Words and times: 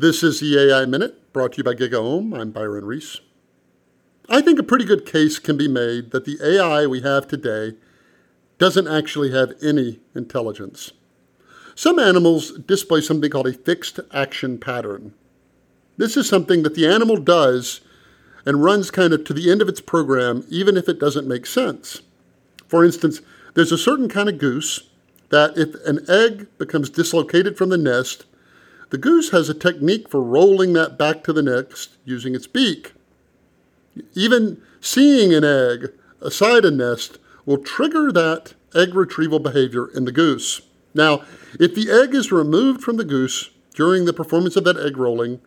This 0.00 0.22
is 0.22 0.38
the 0.38 0.56
AI 0.56 0.84
Minute, 0.84 1.32
brought 1.32 1.54
to 1.54 1.56
you 1.56 1.64
by 1.64 1.74
GigaOM. 1.74 2.32
I'm 2.32 2.52
Byron 2.52 2.84
Reese. 2.84 3.18
I 4.28 4.40
think 4.40 4.60
a 4.60 4.62
pretty 4.62 4.84
good 4.84 5.04
case 5.04 5.40
can 5.40 5.56
be 5.56 5.66
made 5.66 6.12
that 6.12 6.24
the 6.24 6.38
AI 6.40 6.86
we 6.86 7.00
have 7.00 7.26
today 7.26 7.76
doesn't 8.58 8.86
actually 8.86 9.32
have 9.32 9.54
any 9.60 9.98
intelligence. 10.14 10.92
Some 11.74 11.98
animals 11.98 12.52
display 12.58 13.00
something 13.00 13.28
called 13.28 13.48
a 13.48 13.52
fixed 13.52 13.98
action 14.12 14.58
pattern. 14.58 15.14
This 15.96 16.16
is 16.16 16.28
something 16.28 16.62
that 16.62 16.76
the 16.76 16.86
animal 16.86 17.16
does 17.16 17.80
and 18.46 18.62
runs 18.62 18.92
kind 18.92 19.12
of 19.12 19.24
to 19.24 19.34
the 19.34 19.50
end 19.50 19.60
of 19.60 19.68
its 19.68 19.80
program, 19.80 20.46
even 20.48 20.76
if 20.76 20.88
it 20.88 21.00
doesn't 21.00 21.26
make 21.26 21.44
sense. 21.44 22.02
For 22.68 22.84
instance, 22.84 23.20
there's 23.54 23.72
a 23.72 23.76
certain 23.76 24.08
kind 24.08 24.28
of 24.28 24.38
goose 24.38 24.90
that 25.30 25.58
if 25.58 25.74
an 25.84 26.08
egg 26.08 26.46
becomes 26.56 26.88
dislocated 26.88 27.58
from 27.58 27.70
the 27.70 27.76
nest, 27.76 28.26
the 28.90 28.98
goose 28.98 29.30
has 29.30 29.48
a 29.48 29.54
technique 29.54 30.08
for 30.08 30.22
rolling 30.22 30.72
that 30.72 30.98
back 30.98 31.22
to 31.24 31.32
the 31.32 31.42
nest 31.42 31.96
using 32.04 32.34
its 32.34 32.46
beak. 32.46 32.92
Even 34.14 34.62
seeing 34.80 35.34
an 35.34 35.44
egg 35.44 35.92
aside 36.20 36.64
a 36.64 36.70
nest 36.70 37.18
will 37.44 37.58
trigger 37.58 38.10
that 38.12 38.54
egg 38.74 38.94
retrieval 38.94 39.38
behavior 39.38 39.88
in 39.94 40.04
the 40.04 40.12
goose. 40.12 40.62
Now, 40.94 41.22
if 41.58 41.74
the 41.74 41.90
egg 41.90 42.14
is 42.14 42.32
removed 42.32 42.82
from 42.82 42.96
the 42.96 43.04
goose 43.04 43.50
during 43.74 44.04
the 44.04 44.12
performance 44.12 44.56
of 44.56 44.64
that 44.64 44.78
egg 44.78 44.96
rolling, 44.96 45.40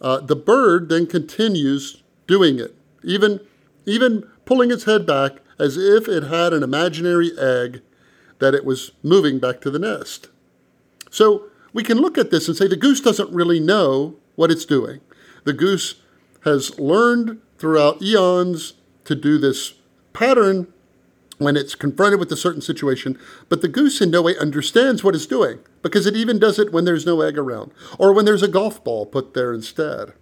uh, 0.00 0.20
the 0.20 0.36
bird 0.36 0.88
then 0.88 1.06
continues 1.06 2.02
doing 2.26 2.58
it, 2.58 2.74
even, 3.02 3.40
even 3.86 4.28
pulling 4.44 4.70
its 4.70 4.84
head 4.84 5.06
back 5.06 5.40
as 5.58 5.76
if 5.76 6.08
it 6.08 6.24
had 6.24 6.52
an 6.52 6.62
imaginary 6.62 7.30
egg 7.38 7.80
that 8.38 8.54
it 8.54 8.64
was 8.64 8.92
moving 9.02 9.38
back 9.38 9.60
to 9.62 9.70
the 9.70 9.78
nest. 9.78 10.28
So 11.10 11.48
we 11.72 11.82
can 11.82 11.98
look 11.98 12.16
at 12.18 12.30
this 12.30 12.48
and 12.48 12.56
say 12.56 12.68
the 12.68 12.76
goose 12.76 13.00
doesn't 13.00 13.30
really 13.32 13.60
know 13.60 14.16
what 14.34 14.50
it's 14.50 14.64
doing. 14.64 15.00
The 15.44 15.52
goose 15.52 16.00
has 16.44 16.78
learned 16.78 17.40
throughout 17.58 18.02
eons 18.02 18.74
to 19.04 19.14
do 19.14 19.38
this 19.38 19.74
pattern 20.12 20.72
when 21.38 21.56
it's 21.56 21.74
confronted 21.74 22.18
with 22.18 22.32
a 22.32 22.36
certain 22.36 22.62
situation, 22.62 23.18
but 23.48 23.60
the 23.60 23.68
goose 23.68 24.00
in 24.00 24.10
no 24.10 24.22
way 24.22 24.36
understands 24.38 25.04
what 25.04 25.14
it's 25.14 25.26
doing 25.26 25.58
because 25.82 26.06
it 26.06 26.16
even 26.16 26.38
does 26.38 26.58
it 26.58 26.72
when 26.72 26.84
there's 26.84 27.04
no 27.04 27.20
egg 27.20 27.36
around 27.36 27.72
or 27.98 28.12
when 28.12 28.24
there's 28.24 28.42
a 28.42 28.48
golf 28.48 28.82
ball 28.82 29.04
put 29.04 29.34
there 29.34 29.52
instead. 29.52 30.12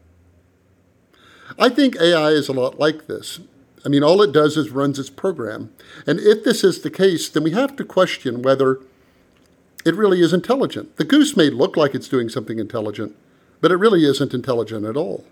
I 1.59 1.69
think 1.69 1.97
AI 2.01 2.31
is 2.31 2.49
a 2.49 2.53
lot 2.53 2.79
like 2.79 3.07
this. 3.07 3.41
I 3.85 3.89
mean, 3.89 4.03
all 4.03 4.23
it 4.23 4.33
does 4.33 4.57
is 4.57 4.71
runs 4.71 4.99
its 4.99 5.11
program. 5.11 5.73
And 6.07 6.19
if 6.19 6.43
this 6.43 6.65
is 6.65 6.81
the 6.81 6.91
case, 6.91 7.29
then 7.29 7.43
we 7.43 7.51
have 7.51 7.77
to 7.77 7.85
question 7.85 8.43
whether 8.43 8.81
it 9.85 9.95
really 9.95 10.21
is 10.21 10.33
intelligent. 10.33 10.97
The 10.97 11.05
goose 11.05 11.37
may 11.37 11.51
look 11.51 11.77
like 11.77 11.95
it's 11.95 12.09
doing 12.09 12.29
something 12.29 12.59
intelligent, 12.59 13.15
but 13.61 13.71
it 13.71 13.77
really 13.77 14.05
isn't 14.05 14.35
intelligent 14.35 14.87
at 14.87 14.97
all. 14.97 15.25